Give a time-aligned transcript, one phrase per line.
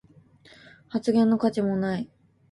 [0.89, 2.09] 発言の価値もない